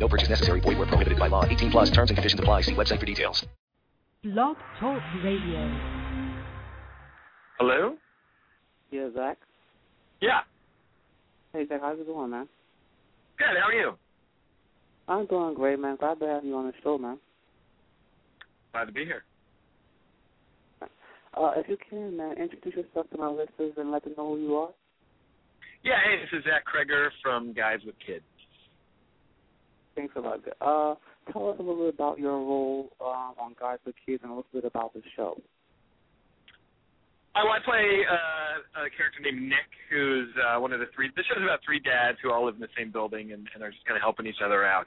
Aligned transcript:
No 0.00 0.08
purchase 0.08 0.30
necessary. 0.30 0.60
Void 0.60 0.78
where 0.78 0.86
prohibited 0.86 1.18
by 1.18 1.28
law. 1.28 1.44
18 1.44 1.70
plus 1.70 1.90
terms 1.90 2.10
and 2.10 2.16
conditions 2.16 2.40
apply. 2.40 2.62
See 2.62 2.72
website 2.72 2.98
for 2.98 3.06
details. 3.06 3.46
Blog 4.24 4.56
Talk 4.80 5.02
Radio. 5.22 5.78
Hello? 7.58 7.96
Yeah, 8.90 9.08
Zac. 9.14 9.38
Yeah. 10.20 10.40
Hey, 11.52 11.66
Zac, 11.68 11.80
how's 11.82 11.98
it 11.98 12.06
going, 12.06 12.30
man? 12.30 12.48
Good. 13.38 13.46
How 13.60 13.68
are 13.68 13.72
you? 13.72 13.92
I'm 15.06 15.26
doing 15.26 15.54
great, 15.54 15.78
man. 15.78 15.96
Glad 15.96 16.18
to 16.20 16.26
have 16.26 16.44
you 16.44 16.56
on 16.56 16.66
the 16.66 16.72
show, 16.82 16.96
man. 16.96 17.18
Glad 18.72 18.86
to 18.86 18.92
be 18.92 19.04
here. 19.04 19.24
Uh, 20.82 21.52
if 21.56 21.68
you 21.68 21.76
can, 21.88 22.16
man, 22.16 22.36
introduce 22.38 22.74
yourself 22.74 23.08
to 23.10 23.18
my 23.18 23.28
listeners 23.28 23.72
and 23.76 23.90
let 23.90 24.04
them 24.04 24.14
know 24.16 24.34
who 24.34 24.40
you 24.40 24.56
are. 24.56 24.70
Yeah. 25.84 25.98
Hey, 26.04 26.16
this 26.20 26.38
is 26.38 26.44
Zac 26.44 26.64
Cregger 26.64 27.08
from 27.22 27.52
Guys 27.52 27.80
with 27.84 27.94
Kids. 28.04 28.24
Thanks 29.94 30.14
a 30.16 30.20
lot. 30.20 30.40
Uh, 30.60 30.94
tell 31.32 31.50
us 31.50 31.56
a 31.58 31.62
little 31.62 31.84
bit 31.84 31.94
about 31.94 32.18
your 32.18 32.32
role 32.32 32.90
um, 33.00 33.34
on 33.40 33.56
Guys 33.60 33.78
with 33.84 33.94
Kids 34.06 34.22
and 34.22 34.32
a 34.32 34.34
little 34.34 34.50
bit 34.52 34.64
about 34.64 34.94
the 34.94 35.02
show. 35.16 35.40
I, 37.34 37.40
I 37.40 37.58
play 37.64 38.02
uh, 38.10 38.86
a 38.86 38.90
character 38.90 39.20
named 39.22 39.42
Nick, 39.48 39.70
who's 39.90 40.28
uh, 40.38 40.58
one 40.60 40.72
of 40.72 40.80
the 40.80 40.86
three. 40.94 41.10
This 41.14 41.26
show's 41.26 41.42
about 41.42 41.60
three 41.64 41.80
dads 41.80 42.18
who 42.22 42.32
all 42.32 42.46
live 42.46 42.54
in 42.54 42.60
the 42.60 42.74
same 42.76 42.90
building 42.90 43.32
and, 43.32 43.46
and 43.54 43.62
are 43.62 43.70
just 43.70 43.84
kind 43.86 43.96
of 43.96 44.02
helping 44.02 44.26
each 44.26 44.42
other 44.44 44.64
out, 44.64 44.86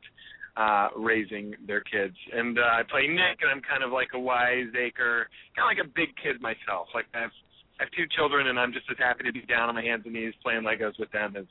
uh, 0.58 0.90
raising 1.00 1.56
their 1.68 1.82
kids. 1.82 2.16
And 2.34 2.60
uh, 2.60 2.80
I 2.80 2.84
play 2.84 3.08
Nick, 3.08 3.40
and 3.44 3.52
I'm 3.52 3.62
kind 3.62 3.84
of 3.84 3.92
like 3.92 4.10
a 4.14 4.20
wiseacre, 4.20 5.28
kind 5.56 5.64
of 5.64 5.72
like 5.72 5.84
a 5.84 5.90
big 5.96 6.16
kid 6.20 6.42
myself. 6.42 6.92
Like 6.96 7.06
I 7.16 7.28
have, 7.28 7.36
I 7.80 7.88
have 7.88 7.92
two 7.96 8.08
children, 8.16 8.48
and 8.48 8.60
I'm 8.60 8.74
just 8.74 8.86
as 8.92 8.98
happy 9.00 9.24
to 9.24 9.32
be 9.32 9.48
down 9.48 9.70
on 9.70 9.76
my 9.76 9.84
hands 9.84 10.04
and 10.06 10.14
knees 10.14 10.34
playing 10.44 10.64
Legos 10.64 11.00
with 11.00 11.12
them 11.12 11.36
as 11.36 11.46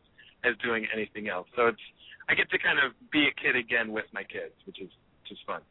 as 0.44 0.58
doing 0.58 0.86
anything 0.92 1.28
else. 1.28 1.46
So 1.54 1.68
it's 1.68 1.86
I 2.28 2.34
get 2.34 2.50
to 2.50 2.58
kind 2.58 2.78
of 2.78 2.92
be 3.10 3.28
a 3.28 3.34
kid 3.40 3.56
again 3.56 3.92
with 3.92 4.06
my 4.12 4.22
kids, 4.22 4.54
which 4.66 4.80
is 4.80 4.90
which 5.22 5.32
is 5.32 5.38
fun. 5.46 5.62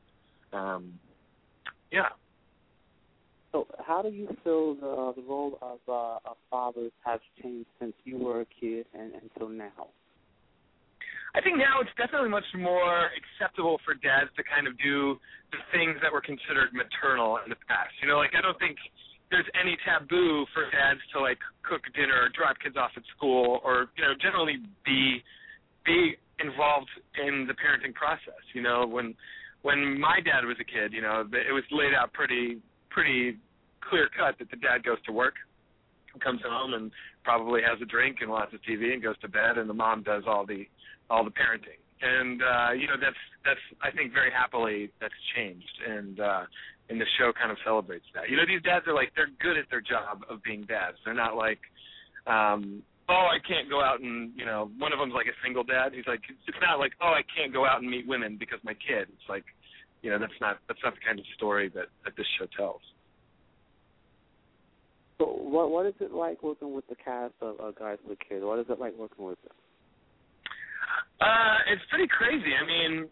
Um, 0.53 0.93
yeah. 1.91 2.09
So, 3.52 3.67
how 3.85 4.02
do 4.02 4.09
you 4.09 4.27
feel 4.43 4.75
the, 4.75 5.13
the 5.19 5.27
role 5.27 5.59
of 5.61 5.80
uh, 5.88 6.31
a 6.31 6.35
father 6.49 6.89
has 7.03 7.19
changed 7.41 7.67
since 7.80 7.93
you 8.05 8.17
were 8.17 8.41
a 8.41 8.45
kid 8.59 8.85
and 8.93 9.11
until 9.13 9.49
now? 9.49 9.91
I 11.35 11.39
think 11.39 11.58
now 11.58 11.80
it's 11.80 11.91
definitely 11.95 12.27
much 12.27 12.47
more 12.55 13.08
acceptable 13.15 13.80
for 13.83 13.95
dads 13.95 14.31
to 14.36 14.43
kind 14.43 14.67
of 14.67 14.75
do 14.80 15.15
the 15.52 15.59
things 15.71 15.95
that 16.03 16.11
were 16.11 16.19
considered 16.19 16.75
maternal 16.75 17.39
in 17.43 17.47
the 17.47 17.59
past. 17.67 17.95
You 18.03 18.08
know, 18.08 18.19
like 18.19 18.36
I 18.36 18.41
don't 18.43 18.59
think 18.59 18.75
there's 19.31 19.47
any 19.55 19.80
taboo 19.88 20.43
for 20.52 20.67
dads 20.71 20.99
to 21.15 21.23
like 21.23 21.39
cook 21.63 21.83
dinner, 21.95 22.27
or 22.27 22.30
drop 22.36 22.59
kids 22.59 22.75
off 22.75 22.91
at 22.99 23.03
school, 23.15 23.63
or 23.63 23.88
you 23.95 24.03
know, 24.03 24.11
generally 24.19 24.59
be 24.83 25.23
be 25.88 26.19
involved 26.44 26.89
in 27.25 27.47
the 27.47 27.53
parenting 27.53 27.94
process. 27.94 28.42
You 28.53 28.61
know, 28.61 28.86
when 28.86 29.16
when 29.61 30.00
my 30.00 30.20
dad 30.23 30.45
was 30.45 30.58
a 30.59 30.66
kid, 30.66 30.94
you 30.94 31.02
know, 31.02 31.22
it 31.22 31.53
was 31.53 31.64
laid 31.72 31.94
out 31.94 32.14
pretty 32.14 32.59
pretty 32.89 33.38
clear 33.81 34.09
cut 34.17 34.38
that 34.39 34.50
the 34.50 34.58
dad 34.58 34.83
goes 34.83 34.98
to 35.06 35.11
work, 35.11 35.36
comes 36.20 36.42
home 36.45 36.73
and 36.73 36.92
probably 37.23 37.61
has 37.61 37.81
a 37.81 37.86
drink 37.86 38.17
and 38.22 38.30
watches 38.30 38.59
TV 38.67 38.94
and 38.94 39.02
goes 39.02 39.17
to 39.20 39.27
bed, 39.27 39.58
and 39.58 39.70
the 39.70 39.73
mom 39.73 40.04
does 40.04 40.23
all 40.27 40.45
the 40.45 40.65
all 41.10 41.23
the 41.23 41.32
parenting. 41.32 41.80
And 42.02 42.42
uh, 42.42 42.71
you 42.73 42.88
know, 42.88 42.95
that's 42.99 43.21
that's 43.45 43.60
I 43.82 43.95
think 43.95 44.14
very 44.14 44.32
happily 44.32 44.92
that's 44.99 45.14
changed, 45.36 45.77
and 45.88 46.20
uh, 46.20 46.44
and 46.89 46.99
the 46.99 47.05
show 47.20 47.32
kind 47.38 47.52
of 47.52 47.58
celebrates 47.64 48.05
that. 48.15 48.30
You 48.30 48.38
know, 48.38 48.44
these 48.48 48.61
dads 48.64 48.88
are 48.88 48.94
like 48.94 49.11
they're 49.15 49.32
good 49.39 49.58
at 49.58 49.65
their 49.70 49.82
job 49.82 50.26
of 50.30 50.42
being 50.44 50.64
dads. 50.64 50.98
They're 51.05 51.14
not 51.14 51.36
like 51.36 51.60
um 52.27 52.83
oh, 53.11 53.27
I 53.27 53.39
can't 53.44 53.70
go 53.70 53.83
out 53.83 53.99
and 53.99 54.32
you 54.36 54.45
know, 54.45 54.72
one 54.80 54.94
of 54.94 54.99
them's 54.99 55.14
like 55.14 55.27
a 55.27 55.36
single 55.44 55.64
dad. 55.64 55.92
He's 55.92 56.08
like, 56.08 56.23
it's 56.48 56.61
not 56.64 56.80
like, 56.80 56.94
oh, 57.04 57.11
I 57.11 57.22
can't 57.36 57.52
go 57.52 57.67
out 57.67 57.82
and 57.83 57.89
meet 57.92 58.08
women 58.08 58.38
because 58.39 58.60
my 58.64 58.73
kid. 58.73 59.11
It's 59.11 59.27
like, 59.27 59.44
you 60.02 60.10
know, 60.10 60.17
that's 60.17 60.39
not 60.39 60.58
that's 60.67 60.80
not 60.83 60.95
the 60.95 61.04
kind 61.05 61.20
of 61.20 61.26
story 61.36 61.67
that 61.76 61.92
that 62.08 62.16
this 62.16 62.27
show 62.39 62.48
tells. 62.55 62.82
So, 65.20 65.27
what 65.27 65.70
what 65.70 65.86
is 65.86 65.94
it 66.00 66.11
like 66.11 66.42
working 66.42 66.73
with 66.73 66.88
the 66.88 66.95
cast 66.95 67.36
of 67.42 67.60
uh, 67.60 67.71
Guys 67.77 68.00
with 68.08 68.17
Kids? 68.23 68.42
What 68.42 68.60
is 68.60 68.66
it 68.70 68.80
like 68.80 68.98
working 68.98 69.26
with 69.26 69.42
them? 69.44 69.54
Uh, 71.21 71.58
it's 71.70 71.86
pretty 71.92 72.10
crazy. 72.10 72.50
I 72.58 72.66
mean, 72.66 73.05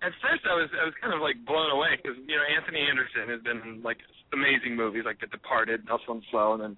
at 0.00 0.16
first 0.24 0.48
I 0.48 0.56
was 0.56 0.72
I 0.80 0.88
was 0.88 0.96
kind 1.00 1.12
of 1.12 1.20
like 1.20 1.36
blown 1.44 1.68
away 1.68 2.00
because 2.00 2.16
you 2.24 2.36
know 2.36 2.46
Anthony 2.48 2.80
Anderson 2.80 3.28
has 3.28 3.40
been 3.44 3.60
in 3.60 3.82
like 3.82 4.00
amazing 4.32 4.76
movies 4.76 5.04
like 5.04 5.20
The 5.20 5.28
Departed, 5.28 5.84
Hustle 5.84 6.16
and 6.16 6.24
Flow, 6.30 6.56
and 6.56 6.62
then 6.62 6.74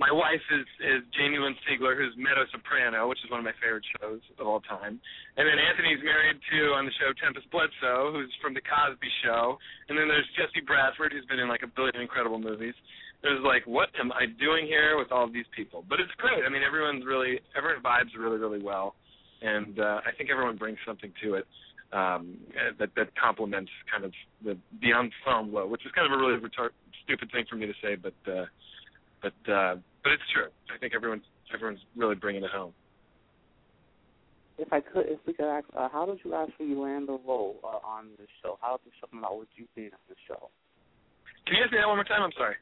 my 0.00 0.08
wife 0.10 0.40
is 0.52 0.66
is 0.80 1.00
Jamie 1.12 1.38
Lynn 1.38 1.56
Sigler, 1.68 1.92
who's 1.96 2.16
Meadow 2.16 2.48
Soprano, 2.48 3.08
which 3.08 3.20
is 3.24 3.30
one 3.30 3.40
of 3.40 3.46
my 3.46 3.56
favorite 3.60 3.84
shows 4.00 4.20
of 4.40 4.46
all 4.46 4.60
time. 4.64 4.96
And 5.36 5.44
then 5.44 5.58
Anthony's 5.60 6.00
married 6.00 6.40
to 6.40 6.60
on 6.72 6.88
the 6.88 6.94
show 6.96 7.12
Tempest 7.20 7.48
Bledsoe, 7.52 8.12
who's 8.12 8.32
from 8.40 8.56
the 8.56 8.64
Cosby 8.64 9.10
Show. 9.24 9.58
And 9.88 9.98
then 9.98 10.08
there's 10.08 10.28
Jesse 10.32 10.64
Bradford, 10.64 11.12
who's 11.12 11.28
been 11.28 11.38
in 11.40 11.48
like 11.48 11.62
a 11.62 11.70
billion 11.70 12.00
incredible 12.00 12.40
movies. 12.40 12.74
Was 13.22 13.38
like, 13.46 13.62
what 13.70 13.86
am 14.00 14.10
I 14.10 14.26
doing 14.26 14.66
here 14.66 14.98
with 14.98 15.12
all 15.12 15.22
of 15.22 15.32
these 15.32 15.46
people? 15.54 15.84
But 15.86 16.00
it's 16.00 16.10
great. 16.18 16.42
I 16.42 16.50
mean, 16.50 16.66
everyone's 16.66 17.06
really 17.06 17.38
everyone 17.54 17.84
vibes 17.84 18.16
really 18.18 18.38
really 18.40 18.62
well, 18.62 18.96
and 19.42 19.78
uh, 19.78 20.02
I 20.02 20.10
think 20.16 20.30
everyone 20.32 20.56
brings 20.56 20.78
something 20.84 21.12
to 21.22 21.38
it 21.38 21.46
um, 21.92 22.38
that 22.80 22.90
that 22.96 23.14
complements 23.14 23.70
kind 23.86 24.04
of 24.04 24.12
the 24.42 24.58
the 24.80 24.90
ensemble, 24.90 25.68
which 25.68 25.86
is 25.86 25.92
kind 25.94 26.10
of 26.10 26.18
a 26.18 26.20
really 26.20 26.40
retard- 26.40 26.74
stupid 27.04 27.30
thing 27.30 27.44
for 27.48 27.56
me 27.56 27.66
to 27.66 27.76
say, 27.84 27.94
but. 27.94 28.16
uh 28.26 28.46
but 29.22 29.52
uh, 29.52 29.76
but 30.02 30.12
it's 30.12 30.22
true. 30.34 30.50
I 30.74 30.78
think 30.78 30.94
everyone's 30.94 31.24
everyone's 31.54 31.80
really 31.96 32.14
bringing 32.14 32.44
it 32.44 32.50
home. 32.50 32.72
If 34.58 34.72
I 34.72 34.80
could, 34.80 35.06
if 35.06 35.18
we 35.26 35.32
could 35.32 35.46
ask, 35.46 35.66
uh, 35.76 35.88
how 35.88 36.06
did 36.06 36.18
you 36.24 36.34
actually 36.34 36.74
land 36.74 37.08
the 37.08 37.18
role 37.26 37.56
uh, 37.64 37.80
on 37.86 38.08
the 38.18 38.26
show? 38.42 38.58
How 38.60 38.78
did 38.84 38.92
show 39.00 39.06
come 39.10 39.20
about 39.20 39.38
with 39.38 39.48
you 39.56 39.66
being 39.74 39.90
on 39.92 40.04
the 40.08 40.14
show? 40.28 40.50
Can 41.46 41.56
you 41.56 41.62
ask 41.64 41.72
me 41.72 41.78
that 41.78 41.88
one 41.88 41.96
more 41.96 42.04
time? 42.04 42.22
I'm 42.22 42.36
sorry. 42.36 42.56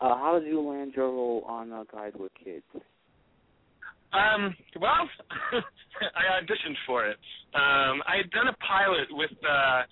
Uh, 0.00 0.14
how 0.16 0.38
did 0.38 0.46
you 0.46 0.60
land 0.60 0.92
your 0.94 1.08
role 1.08 1.44
on 1.48 1.72
uh, 1.72 1.84
Guys 1.92 2.12
with 2.18 2.32
Kids? 2.42 2.64
Um, 4.12 4.54
well, 4.80 5.08
I 5.52 6.40
auditioned 6.40 6.76
for 6.86 7.06
it. 7.06 7.18
Um, 7.54 8.00
I 8.06 8.16
had 8.16 8.30
done 8.30 8.48
a 8.48 8.56
pilot 8.64 9.08
with 9.10 9.32
uh, 9.44 9.82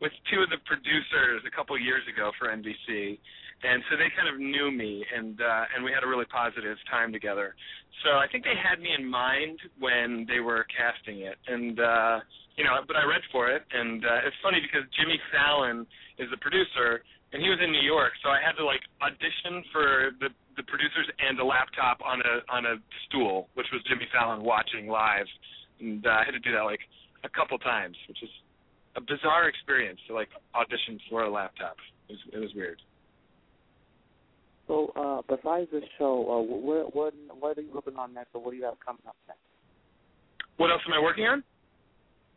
with 0.00 0.12
two 0.30 0.42
of 0.42 0.50
the 0.50 0.58
producers 0.66 1.42
a 1.46 1.50
couple 1.54 1.78
years 1.78 2.02
ago 2.12 2.32
for 2.38 2.50
NBC, 2.50 3.18
and 3.62 3.82
so 3.88 3.96
they 3.96 4.10
kind 4.10 4.26
of 4.26 4.42
knew 4.42 4.70
me 4.70 5.04
and 5.14 5.40
uh 5.40 5.74
and 5.74 5.84
we 5.84 5.94
had 5.94 6.02
a 6.02 6.08
really 6.08 6.26
positive 6.26 6.76
time 6.90 7.12
together. 7.12 7.54
So 8.02 8.18
i 8.18 8.26
think 8.30 8.44
they 8.44 8.58
had 8.58 8.82
me 8.82 8.90
in 8.96 9.06
mind 9.06 9.58
when 9.78 10.26
they 10.26 10.40
were 10.40 10.66
casting 10.70 11.22
it. 11.22 11.38
And 11.46 11.78
uh 11.78 12.20
you 12.56 12.64
know 12.64 12.82
but 12.86 12.96
i 12.96 13.04
read 13.06 13.22
for 13.30 13.50
it 13.50 13.62
and 13.72 14.04
uh 14.04 14.26
it's 14.26 14.36
funny 14.42 14.60
because 14.60 14.86
jimmy 14.98 15.18
fallon 15.30 15.86
is 16.18 16.28
the 16.30 16.40
producer 16.42 17.02
and 17.32 17.40
he 17.40 17.48
was 17.48 17.58
in 17.62 17.70
new 17.70 17.86
york. 17.86 18.12
So 18.22 18.28
i 18.28 18.42
had 18.42 18.58
to 18.58 18.64
like 18.66 18.82
audition 19.00 19.62
for 19.72 20.12
the 20.18 20.28
the 20.58 20.64
producers 20.68 21.08
and 21.16 21.38
a 21.40 21.44
laptop 21.44 22.02
on 22.04 22.20
a 22.20 22.34
on 22.50 22.66
a 22.66 22.74
stool 23.06 23.48
which 23.54 23.70
was 23.72 23.80
jimmy 23.86 24.06
fallon 24.12 24.42
watching 24.42 24.86
live. 24.90 25.26
And 25.80 26.04
uh, 26.04 26.20
i 26.20 26.22
had 26.26 26.34
to 26.34 26.42
do 26.42 26.52
that 26.52 26.66
like 26.66 26.82
a 27.24 27.30
couple 27.30 27.58
times 27.58 27.96
which 28.08 28.22
is 28.22 28.30
a 28.96 29.00
bizarre 29.00 29.48
experience 29.48 30.00
to 30.06 30.12
like 30.12 30.28
audition 30.54 31.00
for 31.08 31.22
a 31.22 31.30
laptop. 31.30 31.76
It 32.10 32.12
was 32.12 32.20
it 32.34 32.40
was 32.42 32.52
weird 32.54 32.82
so, 34.72 34.88
uh, 34.96 35.20
besides 35.28 35.68
this 35.70 35.84
show, 35.98 36.24
uh, 36.32 36.40
what 36.40 36.96
what 36.96 37.12
what 37.38 37.58
are 37.58 37.60
you 37.60 37.72
working 37.74 37.96
on 37.96 38.14
next, 38.14 38.30
or 38.32 38.42
what 38.42 38.52
do 38.52 38.56
you 38.56 38.64
have 38.64 38.80
coming 38.80 39.02
up 39.06 39.16
next? 39.28 39.44
What 40.56 40.70
else 40.70 40.80
am 40.86 40.94
I 40.94 41.02
working 41.02 41.24
on? 41.24 41.44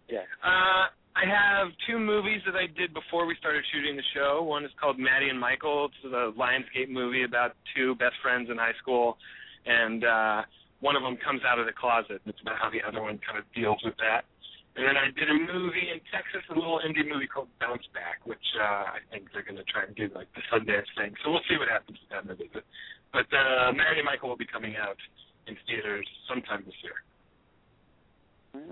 Yeah. 0.10 0.28
Uh, 0.44 0.92
I 1.16 1.24
have 1.24 1.72
two 1.88 1.98
movies 1.98 2.42
that 2.46 2.56
I 2.56 2.68
did 2.68 2.94
before 2.94 3.26
we 3.26 3.38
started 3.40 3.64
shooting 3.72 3.96
the 3.96 4.04
show. 4.14 4.44
One 4.44 4.66
is 4.66 4.72
called 4.82 5.00
Maddie 5.00 5.30
and 5.30 5.40
Michael. 5.40 5.88
It's 5.88 6.12
a 6.12 6.36
Lionsgate 6.38 6.90
movie 6.90 7.24
about 7.24 7.56
two 7.74 7.96
best 7.96 8.16
friends 8.22 8.50
in 8.52 8.58
high 8.58 8.76
school, 8.81 9.16
and 9.66 10.04
uh, 10.04 10.42
one 10.81 10.98
of 10.98 11.04
them 11.04 11.16
comes 11.24 11.40
out 11.48 11.58
of 11.58 11.66
the 11.66 11.72
closet. 11.72 12.20
It's 12.26 12.42
about 12.42 12.58
how 12.60 12.70
the 12.70 12.84
other 12.86 13.02
one 13.02 13.18
kind 13.24 13.40
of 13.40 13.46
deals 13.56 13.80
with 13.86 13.96
that. 14.04 14.28
And 14.75 14.83
then 14.83 14.98
I 15.00 15.07
did 15.16 15.31
a 15.31 15.39
movie 15.39 15.88
in 15.88 16.04
Texas, 16.12 16.44
a 16.51 16.56
little 16.56 16.83
indie 16.83 17.07
movie 17.07 17.31
called 17.31 17.48
Bounce 17.63 17.88
Back, 17.95 18.19
which 18.27 18.44
uh, 18.60 19.00
I 19.00 19.00
think 19.07 19.31
they're 19.31 19.48
going 19.48 19.56
to 19.56 19.63
try 19.63 19.88
and 19.88 19.95
do 19.95 20.12
like 20.13 20.27
the 20.36 20.44
Sundance 20.51 20.92
thing. 21.00 21.16
So 21.24 21.31
we'll 21.31 21.48
see 21.48 21.56
what 21.56 21.72
happens 21.72 21.95
with 21.95 22.12
that 22.12 22.27
movie. 22.27 22.51
But, 22.51 22.68
but 23.16 23.27
uh, 23.31 23.72
Mary 23.72 24.04
and 24.04 24.06
Michael 24.06 24.27
will 24.27 24.38
be 24.38 24.48
coming 24.48 24.75
out 24.75 25.00
in 25.48 25.56
theaters 25.63 26.07
sometime 26.27 26.63
this 26.68 26.75
year. 26.83 27.00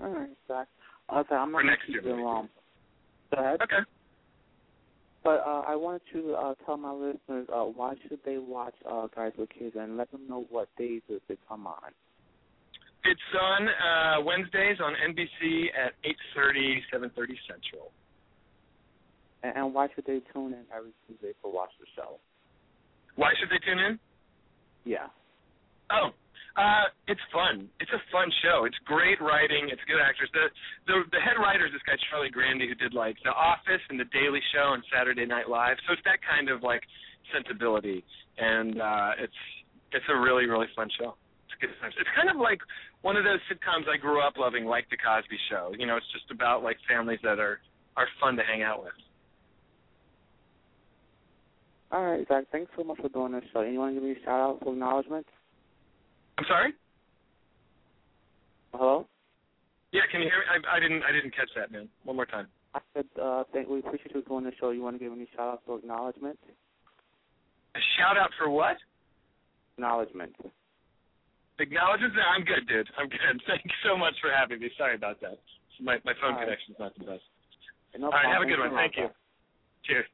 All 0.04 0.12
right, 0.12 0.36
Zac. 0.46 0.68
Okay, 1.08 1.34
I'm 1.34 1.52
going 1.52 1.66
to 1.66 1.76
keep 1.86 2.04
you 2.04 2.16
long. 2.16 2.48
Go 3.34 3.40
ahead. 3.40 3.60
Okay. 3.62 3.84
But 5.22 5.40
uh, 5.46 5.64
I 5.66 5.74
wanted 5.74 6.02
to 6.12 6.34
uh, 6.34 6.54
tell 6.66 6.76
my 6.76 6.92
listeners 6.92 7.48
uh, 7.48 7.64
why 7.64 7.94
should 8.02 8.20
they 8.26 8.36
watch 8.36 8.74
uh, 8.84 9.08
Guys 9.14 9.32
with 9.38 9.48
Kids 9.48 9.74
and 9.78 9.96
let 9.96 10.10
them 10.12 10.28
know 10.28 10.44
what 10.50 10.68
days 10.76 11.00
it 11.08 11.22
come 11.48 11.66
on. 11.66 11.92
It's 13.04 13.30
on 13.36 13.68
uh, 13.68 14.24
Wednesdays 14.24 14.78
on 14.80 14.94
NBC 14.96 15.68
at 15.76 15.92
8:30, 16.36 16.80
7:30 16.92 17.36
Central. 17.46 17.92
And, 19.42 19.56
and 19.56 19.74
why 19.74 19.88
should 19.94 20.06
they 20.06 20.20
tune 20.32 20.52
in 20.52 20.64
every 20.74 20.92
Tuesday 21.06 21.32
for 21.42 21.52
Watch 21.52 21.70
the 21.78 21.86
Show? 21.94 22.18
Why 23.16 23.30
should 23.38 23.50
they 23.50 23.60
tune 23.64 23.78
in? 23.78 23.98
Yeah. 24.84 25.12
Oh, 25.92 26.10
uh, 26.56 26.86
it's 27.08 27.20
fun. 27.32 27.68
It's 27.80 27.90
a 27.90 28.00
fun 28.10 28.30
show. 28.42 28.64
It's 28.64 28.78
great 28.86 29.20
writing. 29.20 29.68
It's 29.70 29.82
good 29.90 30.00
actors. 30.00 30.30
The 30.32 30.46
the 30.86 31.02
the 31.10 31.20
head 31.20 31.36
writer 31.36 31.66
is 31.66 31.72
this 31.72 31.82
guy 31.82 31.98
Charlie 32.10 32.30
Grandy 32.30 32.68
who 32.68 32.74
did 32.74 32.94
like 32.94 33.16
The 33.24 33.34
Office 33.34 33.82
and 33.90 33.98
The 33.98 34.08
Daily 34.14 34.40
Show 34.54 34.72
and 34.72 34.82
Saturday 34.88 35.26
Night 35.26 35.48
Live. 35.48 35.76
So 35.86 35.92
it's 35.92 36.02
that 36.06 36.22
kind 36.22 36.48
of 36.48 36.62
like 36.62 36.82
sensibility, 37.34 38.04
and 38.38 38.80
uh, 38.80 39.10
it's 39.18 39.40
it's 39.92 40.06
a 40.08 40.16
really 40.16 40.46
really 40.46 40.70
fun 40.74 40.88
show. 40.98 41.18
It's 41.54 41.60
good 41.60 41.80
times. 41.80 41.94
It's 41.98 42.10
kind 42.16 42.28
of 42.28 42.36
like 42.36 42.58
one 43.02 43.16
of 43.16 43.22
those 43.24 43.38
sitcoms 43.46 43.86
I 43.86 43.96
grew 43.96 44.20
up 44.20 44.34
loving, 44.36 44.64
like 44.64 44.90
The 44.90 44.96
Cosby 44.96 45.38
Show. 45.50 45.72
You 45.78 45.86
know, 45.86 45.96
it's 45.96 46.10
just 46.12 46.30
about 46.30 46.62
like 46.62 46.76
families 46.88 47.20
that 47.22 47.38
are 47.38 47.60
are 47.96 48.08
fun 48.20 48.36
to 48.36 48.42
hang 48.42 48.62
out 48.62 48.82
with. 48.82 48.92
All 51.92 52.02
right, 52.02 52.26
Zac. 52.26 52.44
Thanks 52.50 52.72
so 52.76 52.82
much 52.82 52.98
for 53.00 53.08
doing 53.08 53.32
this 53.32 53.44
show. 53.52 53.60
And 53.60 53.72
you 53.72 53.78
want 53.78 53.94
to 53.94 54.00
give 54.00 54.02
me 54.02 54.16
a 54.20 54.24
shout 54.24 54.40
out 54.40 54.58
for 54.62 54.72
acknowledgement? 54.72 55.26
I'm 56.38 56.44
sorry. 56.48 56.72
Hello. 58.72 59.06
Yeah, 59.92 60.02
can 60.10 60.20
you 60.20 60.26
hear 60.26 60.38
me? 60.38 60.46
I, 60.50 60.76
I 60.76 60.80
didn't 60.80 61.04
I 61.04 61.12
didn't 61.12 61.30
catch 61.36 61.50
that, 61.54 61.70
man. 61.70 61.88
One 62.02 62.16
more 62.16 62.26
time. 62.26 62.48
I 62.74 62.80
said 62.92 63.06
uh, 63.22 63.44
thank, 63.52 63.68
we 63.68 63.78
appreciate 63.78 64.12
you 64.12 64.22
doing 64.22 64.42
the 64.42 64.50
show. 64.58 64.70
You 64.70 64.82
want 64.82 64.96
to 64.96 65.04
give 65.04 65.12
any 65.12 65.28
shout 65.36 65.48
out 65.48 65.62
for 65.64 65.78
acknowledgement? 65.78 66.38
A 67.76 67.78
shout 67.96 68.18
out 68.18 68.30
for 68.36 68.50
what? 68.50 68.76
Acknowledgement. 69.76 70.34
Acknowledgements? 71.58 72.16
No, 72.16 72.22
I'm 72.22 72.44
good, 72.44 72.66
dude. 72.66 72.88
I'm 72.98 73.08
good. 73.08 73.20
Thank 73.46 73.64
you 73.64 73.70
so 73.86 73.96
much 73.96 74.14
for 74.20 74.30
having 74.30 74.60
me. 74.60 74.70
Sorry 74.76 74.94
about 74.94 75.20
that. 75.20 75.38
My 75.80 75.98
my 76.04 76.12
phone 76.20 76.34
All 76.34 76.38
right. 76.38 76.44
connection's 76.44 76.76
not 76.78 76.94
the 76.98 77.04
best. 77.04 77.22
No 77.98 78.06
All 78.06 78.12
right, 78.12 78.26
have 78.26 78.42
a 78.42 78.46
good 78.46 78.58
one. 78.58 78.74
Thank 78.74 78.96
you. 78.96 79.08
Cheers. 79.84 80.06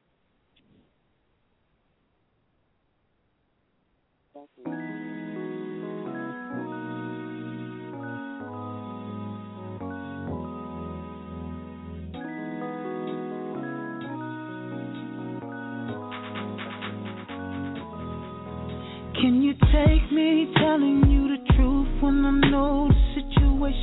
Can 19.21 19.43
you 19.43 19.53
take 19.53 20.11
me 20.11 20.51
telling 20.57 21.03
you 21.05 21.10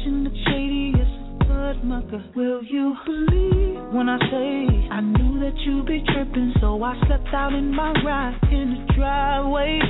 shady 0.04 0.92
as 0.94 1.08
a 1.08 1.44
blood 1.44 1.84
mucker? 1.84 2.22
Will 2.36 2.62
you 2.62 2.94
believe 3.04 3.92
when 3.92 4.08
I 4.08 4.18
say 4.30 4.88
I 4.90 5.00
knew 5.00 5.40
that 5.40 5.56
you'd 5.64 5.86
be 5.86 6.02
tripping, 6.12 6.54
so 6.60 6.82
I 6.82 6.94
slept 7.06 7.28
out 7.32 7.52
in 7.52 7.74
my 7.74 7.92
ride 8.04 8.38
in 8.52 8.86
the 8.86 8.92
driveway. 8.94 9.80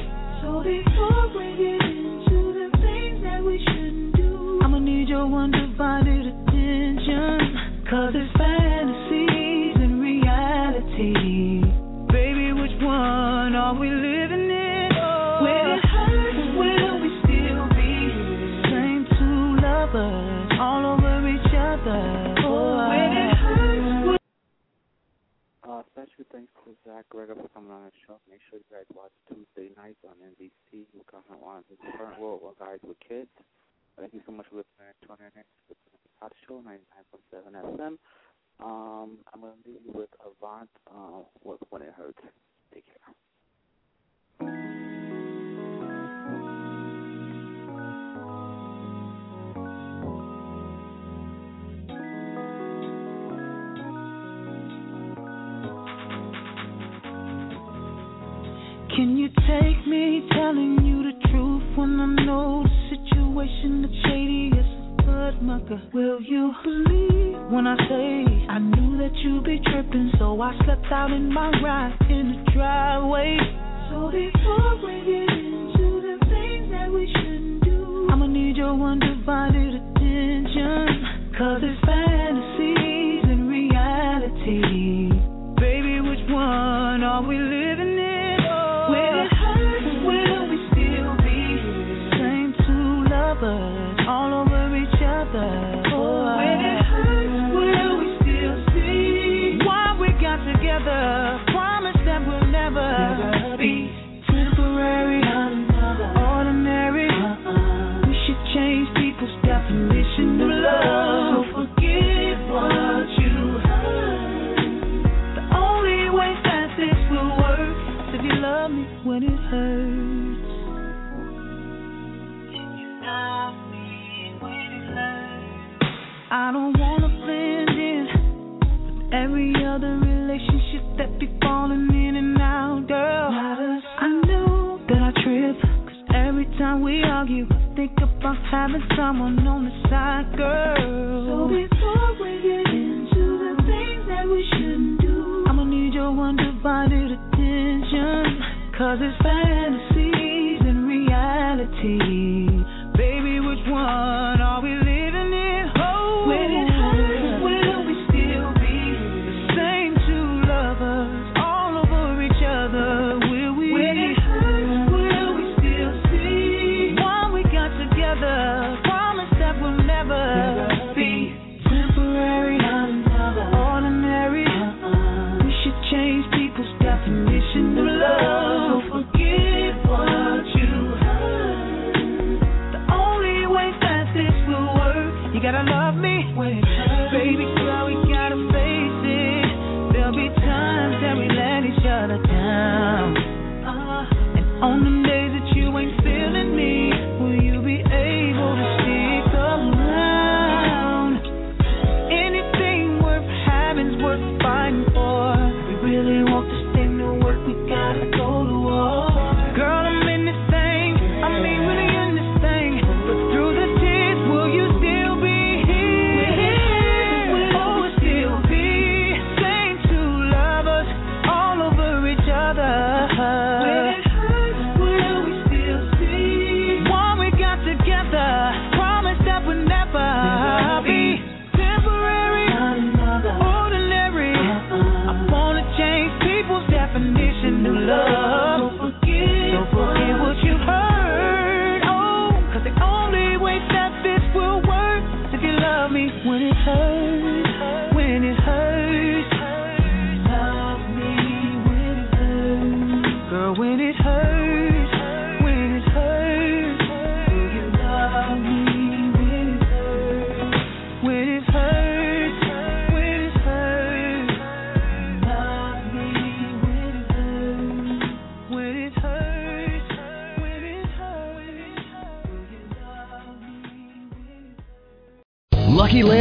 So 0.43 0.63
before 0.63 1.29
we 1.37 1.47
get 1.57 1.83
into 1.83 2.39
the 2.57 2.69
things 2.81 3.23
that 3.23 3.43
we 3.45 3.59
shouldn't 3.59 4.17
do, 4.17 4.61
I'ma 4.63 4.79
need 4.79 5.09
your 5.09 5.27
undivided 5.27 6.27
attention. 6.27 7.85
Cause 7.91 8.13
it's 8.15 8.37
fantasies 8.37 9.08
Zac 26.89 27.05
Cregger 27.13 27.37
for 27.37 27.49
coming 27.53 27.71
on 27.71 27.85
the 27.85 27.93
show. 28.09 28.17
Make 28.31 28.41
sure 28.49 28.59
you 28.59 28.65
guys 28.73 28.89
watch 28.97 29.13
Tuesday 29.29 29.77
nights 29.77 30.01
on 30.09 30.17
NBC. 30.25 30.89
We're 30.97 31.05
coming 31.05 31.37
on 31.45 31.61
the 31.69 31.77
current 31.99 32.19
world 32.19 32.41
of 32.49 32.57
guys 32.59 32.81
with 32.83 32.97
kids. 33.05 33.29
Thank 34.01 34.15
you 34.15 34.23
so 34.25 34.33
much 34.33 34.47
for 34.49 34.65
listening 34.65 34.97
to 35.05 35.11
our 35.13 35.33
next 35.37 35.53
Hot 36.21 36.33
Show 36.49 36.65
99.7 36.65 37.77
FM. 37.77 37.99
Um, 38.65 39.19
I'm 39.35 39.41
going 39.41 39.53
to 39.53 39.69
leave 39.69 39.85
you 39.85 39.93
with 39.93 40.09
Avant 40.25 40.71
uh, 40.89 41.29
with 41.45 41.61
When 41.69 41.83
It 41.83 41.93
Hurts. 41.93 42.25
I 62.01 62.07
know 62.25 62.63
the 62.63 62.97
situation 62.97 63.85
is 63.85 63.91
shady 64.07 64.51
as 64.55 64.65
a 64.65 65.03
blood 65.03 65.43
mucker? 65.43 65.83
Will 65.93 66.21
you 66.23 66.53
believe 66.63 67.51
when 67.51 67.67
I 67.67 67.77
say 67.89 68.47
I 68.49 68.59
knew 68.59 68.99
that 68.99 69.15
you'd 69.17 69.45
be 69.45 69.61
tripping, 69.65 70.13
so 70.19 70.41
I 70.41 70.55
slept 70.65 70.87
out 70.93 71.11
in 71.11 71.33
my 71.33 71.51
ride 71.61 71.97
in 72.09 72.45
the 72.45 72.53
driveway? 72.53 73.39
So 73.91 74.11
before 74.11 74.79
we 74.87 74.95
get 75.11 75.27
into 75.27 75.87
the 76.07 76.17
things 76.31 76.71
that 76.71 76.93
we 76.93 77.11
shouldn't 77.11 77.65
do, 77.65 78.09
I'ma 78.11 78.27
need 78.27 78.57
your 78.57 78.79
undivided 78.79 79.75
attention. 79.75 81.35
Cause 81.37 81.61
it's 81.63 81.81
fantasies 81.85 82.58